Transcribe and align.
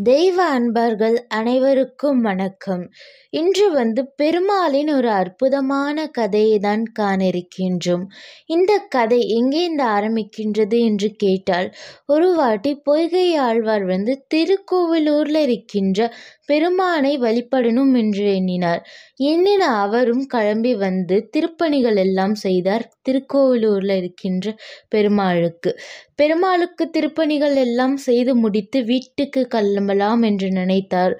தெய்வ 0.00 0.36
அன்பர்கள் 0.50 1.16
அனைவருக்கும் 1.28 2.20
வணக்கம். 2.20 2.84
இன்று 3.30 3.66
வந்து 3.70 4.02
பெருமாளின் 4.16 4.90
ஒரு 4.92 5.10
அற்புதமான 5.12 6.06
கதையை 6.10 6.54
தான் 6.58 6.84
காண 6.92 7.18
இருக்கின்றோம் 7.24 8.04
இந்த 8.46 8.72
கதை 8.88 9.18
எங்கேருந்து 9.36 9.84
ஆரம்பிக்கின்றது 9.96 10.78
என்று 10.84 11.08
கேட்டால் 11.16 11.68
ஒரு 12.06 12.28
வாட்டி 12.34 12.72
பொய்கை 12.84 13.26
ஆழ்வார் 13.40 13.84
வந்து 13.84 14.14
திருக்கோவிலூரில் 14.34 15.40
இருக்கின்ற 15.42 16.00
பெருமானை 16.50 17.12
வழிபடணும் 17.18 17.92
என்று 17.94 18.24
எண்ணினார். 18.34 18.82
எண்ணின 19.30 19.62
அவரும் 19.82 20.24
கிளம்பி 20.26 20.72
வந்து 20.76 21.16
திருப்பணிகள் 21.36 21.98
எல்லாம் 22.04 22.36
செய்தார். 22.44 22.84
திருக்கோவிலூரில் 23.08 23.94
இருக்கின்ற 23.96 24.46
பெருமாளுக்கு. 24.88 25.70
பெருமாளுக்கு 26.14 26.84
திருப்பணிகள் 26.96 27.54
எல்லாம் 27.56 27.94
செய்து 28.06 28.32
முடித்து 28.36 28.78
வீட்டுக்கு 28.84 29.42
கிளம்பலாம் 29.48 30.22
என்று 30.22 30.48
நினைத்தார். 30.50 31.14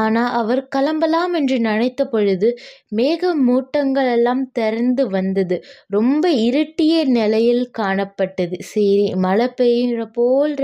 ஆனால் 0.00 0.30
அவர் 0.32 0.62
கிளம்பலாம் 0.68 1.34
என்று 1.34 1.56
நினைத்த 1.60 2.04
பொழுது 2.06 2.48
மேக 2.96 3.32
மூட்டங்கள் 3.48 4.10
எல்லாம் 4.16 4.42
திறந்து 4.52 5.04
வந்தது. 5.08 5.58
ரொம்ப 5.88 6.24
இருட்டிய 6.46 6.94
நிலையில் 7.10 7.64
காணப்பட்டது. 7.78 8.58
சரி 8.72 9.06
மழை 9.26 9.48
பெய்கிற 9.60 10.02
போல் 10.12 10.56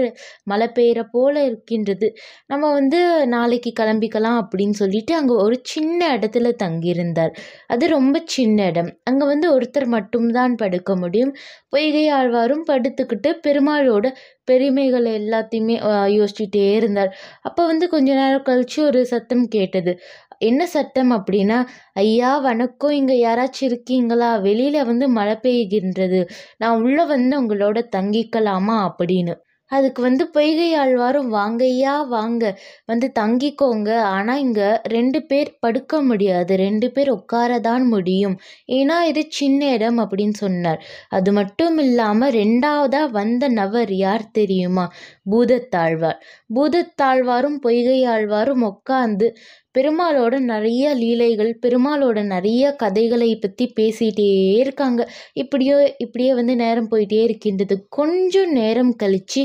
மழை 0.44 0.69
பெய்கிற 0.77 1.00
போல 1.10 1.34
இருக்கின்றது. 1.44 2.08
நம்ம 2.46 2.72
வந்து 2.72 3.00
நாளைக்கு 3.27 3.72
கிளம்பி 3.72 4.05
கிளம்பிக்கலாம் 4.06 4.38
அப்படின்னு 4.42 4.70
சொல்லிட்டு 4.70 5.15
அங்கே 5.15 5.34
ஒரு 5.34 5.60
சின்ன 5.62 6.16
இடத்துல 6.16 6.52
தங்கியிருந்தார். 6.62 7.33
அது 7.66 7.88
ரொம்ப 7.88 8.23
சின்ன 8.24 8.64
இடம். 8.66 8.91
அங்கே 9.05 9.27
வந்து 9.27 9.47
ஒருத்தர் 9.59 9.87
மட்டும்தான் 9.87 10.55
படுக்க 10.55 10.97
முடியும். 10.97 11.33
பொய்கை 11.69 12.05
ஆழ்வாரும் 12.12 12.64
படுத்துக்கிட்டு 12.70 13.30
பெருமாளோட 13.47 14.06
பெருமைகள் 14.45 15.05
எல்லாத்தையுமே 15.20 15.77
யோசிச்சுட்டே 16.16 16.73
இருந்தார். 16.73 17.16
அப்போ 17.42 17.66
வந்து 17.66 17.88
கொஞ்ச 17.88 18.14
நேரம் 18.14 18.47
கழிச்சு 18.47 18.80
ஒரு 18.80 19.06
சத்தம் 19.06 19.47
கேட்டது. 19.48 19.95
என்ன 20.38 20.66
சத்தம் 20.66 21.12
அப்படின்னா 21.12 21.58
ஐயா 21.95 22.39
வணக்கம். 22.39 22.91
இங்கே 22.91 23.17
யாராச்சும் 23.27 23.69
இருக்கீங்களா? 23.70 24.36
வெளியில் 24.39 24.84
வந்து 24.84 25.08
மழை 25.08 25.34
பெய்கின்றது. 25.42 26.20
நான் 26.56 26.83
உள்ளே 26.83 27.05
வந்து 27.05 27.34
உங்களோட 27.42 27.78
தங்கிக்கலாமா? 27.97 28.77
அப்படின்னு. 28.91 29.34
அதுக்கு 29.70 30.00
வந்து 30.03 30.25
பொய்கை 30.28 30.69
ஆழ்வாரும் 30.77 31.31
வாங்கய்யா 31.33 31.95
வாங்க 32.09 32.45
வந்து 32.86 33.06
தங்கிக்கோங்க. 33.19 33.91
ஆனால் 34.14 34.39
இங்கே 34.39 34.69
ரெண்டு 34.86 35.20
பேர் 35.23 35.50
படுக்க 35.61 36.00
முடியாது. 36.03 36.53
ரெண்டு 36.56 36.89
பேர் 36.91 37.11
உட்கார 37.11 37.58
தான் 37.61 37.86
முடியும். 37.86 38.36
ஏன்னா 38.69 38.97
இது 39.05 39.23
சின்ன 39.31 39.70
இடம் 39.73 39.98
அப்படின்னு 39.98 40.36
சொன்னார். 40.36 40.81
அது 41.11 41.33
மட்டும் 41.33 41.78
இல்லாமல் 41.78 42.34
ரெண்டாவதாக 42.34 43.11
வந்த 43.11 43.48
நபர் 43.48 43.92
யார் 43.97 44.27
தெரியுமா? 44.33 44.86
பூதத்தாழ்வார். 45.31 46.20
பூதத்தாழ்வாரும் 46.55 47.58
பொய்கை 47.61 47.98
ஆழ்வாரும் 48.06 48.64
உட்காந்து 48.73 49.28
பெருமாளோட 49.77 50.34
நிறைய 50.50 50.84
லீலைகள் 51.00 51.52
பெருமாளோட 51.62 52.19
நிறைய 52.24 52.64
கதைகளை 52.82 53.30
பற்றி 53.36 53.64
பேசிகிட்டே 53.78 54.28
இருக்காங்க. 54.62 55.00
இப்படியோ 55.42 55.77
இப்படியே 56.05 56.33
வந்து 56.41 56.55
நேரம் 56.56 56.91
போயிட்டே 56.91 57.20
இருக்கின்றது. 57.27 57.77
கொஞ்சம் 57.98 58.52
நேரம் 58.52 58.92
கழித்து 59.02 59.42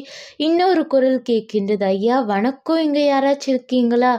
இன்னொரு 0.47 0.83
குரல் 0.93 1.19
கேட்கின்றது. 1.29 1.85
ஐயா 1.95 2.17
வணக்கம். 2.33 2.83
இங்கே 2.87 3.03
யாராச்சும் 3.11 3.53
இருக்கீங்களா? 3.55 4.13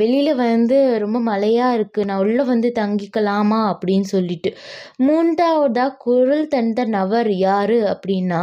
வெளியில் 0.00 0.32
வந்து 0.44 0.78
ரொம்ப 1.04 1.18
மழையாக 1.30 1.76
இருக்குது 1.78 2.08
நான் 2.10 2.22
உள்ளே 2.24 2.44
வந்து 2.52 2.70
தங்கிக்கலாமா? 2.80 3.60
அப்படின்னு 3.72 4.08
சொல்லிட்டு. 4.14 4.52
மூன்றாவதாக 5.08 5.96
குரல் 6.06 6.46
தந்த 6.56 6.84
நபர் 6.96 7.30
யார் 7.46 7.76
அப்படின்னா 7.94 8.42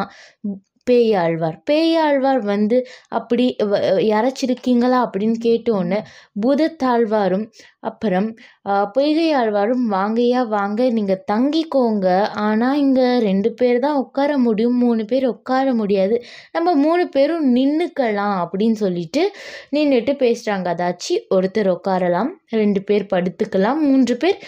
பேயாழ்வார். 0.89 1.57
பேயாழ்வார் 1.69 2.41
வந்து 2.53 2.87
அப்படி 3.07 3.55
யாராச்சும் 4.11 4.95
அப்படின்னு 5.05 5.37
கேட்டோன்னே 5.45 5.99
பூதத்தாழ்வாரும் 6.45 7.45
அப்புறம் 7.79 8.27
பொய்கை 8.95 9.27
ஆழ்வாரும் 9.39 9.85
வாங்க 10.47 10.89
நீங்கள் 10.97 11.23
தங்கிக்கோங்க. 11.31 12.07
ஆனால் 12.45 12.77
இங்கே 12.77 13.17
ரெண்டு 13.19 13.49
பேர் 13.51 13.79
தான் 13.79 13.95
உட்கார 13.95 14.37
முடியும். 14.37 14.77
மூணு 14.77 15.05
பேர் 15.05 15.25
உட்கார 15.25 15.73
முடியாது. 15.73 16.23
நம்ம 16.51 16.73
மூணு 16.75 17.07
பேரும் 17.07 17.45
நின்றுக்கலாம் 17.55 18.37
அப்படின்னு 18.43 18.77
சொல்லிட்டு 18.83 19.23
நின்றுட்டு 19.75 20.15
பேசுகிறாங்க 20.23 20.67
அதாச்சு 20.73 21.15
ஒருத்தர் 21.35 21.69
உட்காரலாம் 21.77 22.31
ரெண்டு 22.49 22.81
பேர் 22.81 23.05
படுத்துக்கலாம் 23.13 23.79
மூன்று 23.79 24.17
பேர் 24.17 24.39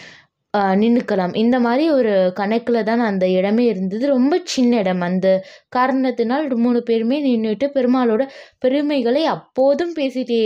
நின்றுக்கலாம் 0.78 1.34
இந்த 1.36 1.58
மாதிரி 1.60 1.84
ஒரு 1.92 2.12
கணக்கில் 2.36 2.84
தான் 2.84 3.02
அந்த 3.02 3.26
இடமே 3.30 3.66
இருந்தது. 3.66 4.08
ரொம்ப 4.08 4.36
சின்ன 4.46 4.72
இடம். 4.78 5.02
அந்த 5.02 5.28
காரணத்தினால் 5.70 6.46
மூணு 6.58 6.80
பேருமே 6.84 7.18
நின்றுட்டு 7.26 7.68
பெருமாளோட 7.76 8.24
பெருமைகளை 8.60 9.24
அப்போதும் 9.28 9.94
பேசிகிட்டே 9.96 10.40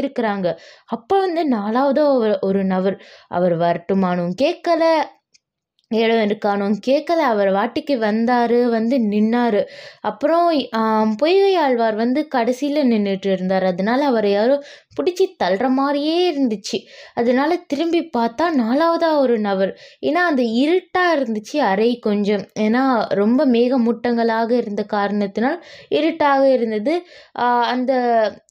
இருக்கிறாங்க. 0.00 0.46
அப்போ 0.88 1.16
வந்து 1.20 1.44
நாலாவதோ 1.52 2.06
ஒரு 2.40 2.62
நபர் 2.64 2.98
அவர் 3.30 3.56
வரட்டுமானும் 3.58 4.32
கேட்கல 4.42 4.82
இடம் 5.90 6.20
இருக்கானும் 6.24 6.74
கேட்கல 6.86 7.20
அவர் 7.30 7.48
வாட்டிக்கு 7.52 7.94
வந்தார் 7.98 8.54
வந்து 8.74 8.96
நின்னார். 9.12 9.60
அப்புறம் 10.00 10.44
பொய்கை 11.22 11.54
ஆழ்வார் 11.56 11.96
வந்து 11.96 12.20
கடைசியில் 12.28 12.90
நின்றுட்டு 12.92 13.30
இருந்தார். 13.32 13.64
அதனால் 13.64 14.02
அவர் 14.02 14.28
யாரோ 14.30 14.56
பிடிச்சி 14.98 15.24
தள்ளுற 15.42 15.66
மாதிரியே 15.70 16.16
இருந்துச்சு. 16.30 16.78
அதனால 17.14 17.56
திரும்பி 17.66 18.00
பார்த்தா 18.16 18.46
நாலாவதாக 18.60 19.22
ஒரு 19.24 19.36
நபர். 19.38 19.72
ஏன்னா 20.06 20.22
அந்த 20.30 20.42
இருட்டாக 20.62 21.16
இருந்துச்சு 21.16 21.56
அறை 21.70 21.90
கொஞ்சம். 21.98 22.44
ஏன்னா 22.60 22.82
ரொம்ப 23.14 23.46
மேகமூட்டங்களாக 23.46 24.50
இருந்த 24.62 24.84
காரணத்தினால் 24.94 25.58
இருட்டாக 25.90 26.42
இருந்தது. 26.50 26.94
அந்த 27.72 27.92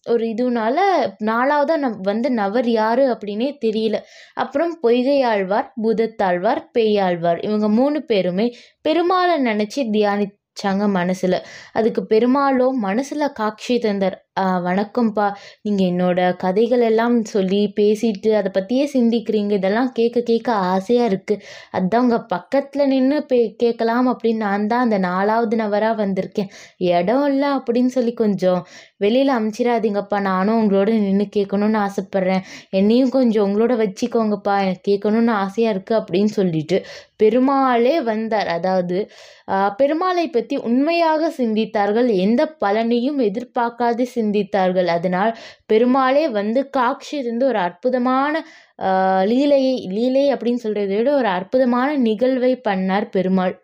ஒரு 0.05 0.25
இதுனால 0.25 0.77
நாலாவதாக 1.25 1.77
நம் 1.77 1.97
வந்து 2.01 2.29
நபர் 2.33 2.67
யார் 2.71 3.01
அப்படின்னே 3.13 3.49
தெரியல. 3.65 3.97
அப்புறம் 4.33 4.71
பொய்கை 4.81 5.17
ஆழ்வார் 5.23 5.67
பூதத்தாழ்வார் 5.83 6.61
பேயாழ்வார். 6.77 7.27
இவங்க 7.37 7.69
மூணு 7.69 8.03
பேருமே 8.03 8.55
பெருமாளை 8.89 9.35
நினச்சி 9.41 9.75
தியானிச்சாங்க 9.75 10.89
மனசில். 10.89 11.45
அதுக்கு 11.71 12.01
பெருமாளோ 12.09 12.71
மனசில் 12.71 13.31
காட்சி 13.31 13.79
தந்தார். 13.79 14.28
வணக்கம்ப்பா. 14.65 15.25
நீங்கள் 15.65 15.87
என்னோடய 15.91 16.35
கதைகள் 16.43 16.83
எல்லாம் 16.89 17.15
சொல்லி 17.31 17.61
பேசிட்டு 17.79 18.29
அதை 18.39 18.49
பற்றியே 18.57 18.85
சிந்திக்கிறீங்க. 18.93 19.51
இதெல்லாம் 19.59 19.91
கேட்க 19.97 20.21
கேட்க 20.29 20.49
ஆசையாக 20.73 21.09
இருக்குது 21.11 21.43
அதுதான் 21.77 22.05
உங்கள் 22.05 22.27
பக்கத்தில் 22.33 22.91
நின்று 22.93 23.17
பே 23.31 23.39
கேட்கலாம் 23.63 24.07
அப்படின்னு 24.11 24.45
நான் 24.47 24.69
தான் 24.73 24.85
அந்த 24.87 24.99
நாலாவது 25.07 25.57
நபராக 25.63 25.97
வந்திருக்கேன். 26.03 26.51
இடம் 26.99 27.25
இல்லை 27.31 27.49
அப்படின்னு 27.57 27.93
சொல்லி 27.97 28.13
கொஞ்சம் 28.23 28.61
வெளியில் 29.03 29.33
அமுச்சிடாதீங்கப்பா 29.37 30.17
நானும் 30.31 30.59
உங்களோட 30.61 30.89
நின்று 31.07 31.27
கேட்கணுன்னு 31.37 31.79
ஆசைப்பட்றேன். 31.87 32.45
என்னையும் 32.79 33.13
கொஞ்சம் 33.17 33.45
உங்களோட 33.47 33.73
வச்சுக்கோங்கப்பா. 33.83 34.55
எனக்கு 34.65 34.83
கேட்கணுன்னு 34.89 35.33
ஆசையாக 35.43 35.75
இருக்குது 35.75 35.99
அப்படின்னு 36.01 36.31
சொல்லிட்டு 36.39 36.79
பெருமாளே 37.21 37.95
வந்தார். 38.09 38.49
அதாவது 38.57 38.97
பெருமாளை 39.79 40.25
பற்றி 40.33 40.55
உண்மையாக 40.69 41.31
சிந்தித்தார்கள். 41.37 42.09
எந்த 42.25 42.41
பலனையும் 42.63 43.19
எதிர்பார்க்காது 43.27 44.03
சிந்தித்தார்கள். 44.29 44.89
அதனால் 44.97 45.33
பெருமாளே 45.65 46.25
வந்து 46.39 46.61
காட்சி 46.69 47.15
இருந்து 47.17 47.45
ஒரு 47.45 47.59
அற்புதமான 47.59 48.33
லீலையை 49.31 49.75
லீலை 49.97 50.25
அப்படின்னு 50.33 50.63
சொல்கிறத 50.65 50.95
விட 50.97 51.11
ஒரு 51.15 51.29
அற்புதமான 51.39 51.89
நிகழ்வை 52.07 52.53
பண்ணார் 52.69 53.07
பெருமாள். 53.17 53.55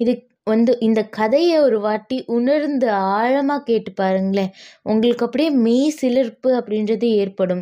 இது 0.00 0.12
வந்து 0.46 0.72
இந்த 0.80 1.00
கதையை 1.16 1.56
ஒரு 1.64 1.76
வாட்டி 1.80 2.16
உணர்ந்து 2.36 2.86
ஆழமாக 3.16 3.62
கேட்டு 3.68 3.90
பாருங்களேன். 4.00 4.50
உங்களுக்கு 4.90 5.24
அப்படியே 5.26 5.50
மெய் 5.64 5.92
சிலிர்ப்பு 5.98 6.50
அப்படின்றது 6.58 7.08
ஏற்படும். 7.22 7.60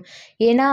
ஏன்னா 0.48 0.68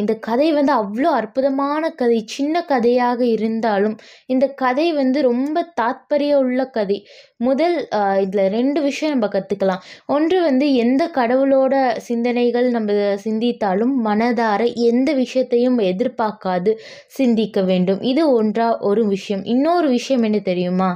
இந்த 0.00 0.12
கதை 0.28 0.48
வந்து 0.58 0.72
அவ்வளோ 0.80 1.10
அற்புதமான 1.20 1.90
கதை. 2.00 2.18
சின்ன 2.36 2.62
கதையாக 2.72 3.20
இருந்தாலும் 3.36 3.96
இந்த 4.34 4.46
கதை 4.62 4.86
வந்து 5.00 5.20
ரொம்ப 5.30 5.64
தாத்பரிய 5.80 6.32
உள்ள 6.44 6.60
கதை. 6.78 6.98
முதல் 7.46 7.76
இதில் 8.24 8.44
ரெண்டு 8.56 8.78
விஷயம் 8.88 9.14
நம்ம 9.14 9.26
கற்றுக்கலாம் 9.32 9.82
ஒன்று 10.14 10.36
வந்து 10.48 10.66
எந்த 10.84 11.02
கடவுளோட 11.16 11.74
சிந்தனைகள் 12.08 12.68
நம்ம 12.76 12.92
சிந்தித்தாலும் 13.24 13.94
மனதார 14.06 14.60
எந்த 14.90 15.10
விஷயத்தையும் 15.22 15.78
எதிர்பார்க்காது 15.90 16.72
சிந்திக்க 17.18 17.62
வேண்டும். 17.70 18.00
இது 18.12 18.22
ஒன்றா 18.40 18.68
ஒரு 18.90 19.02
விஷயம். 19.06 19.44
இன்னொரு 19.54 19.88
விஷயம் 19.96 20.24
என்ன 20.28 20.38
தெரியுமா? 20.50 20.90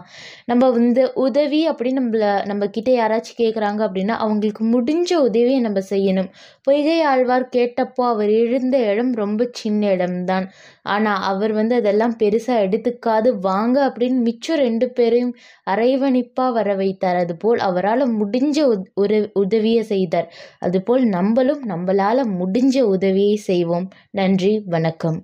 நம்ம 0.50 0.64
வந்து 0.70 1.02
உதவி 1.16 1.60
அப்படின்னு 1.70 2.00
நம்மள 2.00 2.26
நம்ம 2.44 2.66
கிட்ட 2.68 2.90
யாராச்சும் 2.92 3.38
கேட்குறாங்க 3.38 3.80
அப்படின்னா 3.86 4.14
அவங்களுக்கு 4.24 4.62
முடிஞ்ச 4.66 5.10
உதவியை 5.28 5.60
நம்ம 5.60 5.80
செய்யணும். 5.90 6.28
பொய்கை 6.62 6.96
ஆழ்வார் 7.02 7.46
கேட்டப்போ 7.56 8.02
அவர் 8.12 8.32
எழுந்த 8.40 8.76
இடம் 8.90 9.12
ரொம்ப 9.14 9.48
சின்ன 9.52 9.90
இடம்தான். 9.90 10.46
ஆனால் 10.86 11.22
அவர் 11.30 11.52
வந்து 11.52 11.74
அதெல்லாம் 11.74 12.16
பெருசாக 12.18 12.64
எடுத்துக்காது 12.66 13.30
வாங்க 13.40 13.76
அப்படின்னு 13.88 14.20
மிச்சம் 14.28 14.62
ரெண்டு 14.64 14.88
பேரையும் 14.90 15.34
அரைவணிப்பாக 15.66 16.52
வர 16.52 16.68
வைத்தார். 16.74 17.16
அதுபோல் 17.16 17.60
அவரால் 17.60 18.06
முடிஞ்ச 18.20 18.58
உத 19.02 19.12
உதவியை 19.34 19.84
செய்தார். 19.84 20.28
அதுபோல் 20.60 21.04
நம்மளும் 21.08 21.64
நம்மளால் 21.68 22.24
முடிஞ்ச 22.40 22.78
உதவியை 22.96 23.36
செய்வோம். 23.50 23.88
நன்றி 24.12 24.54
வணக்கம். 24.66 25.20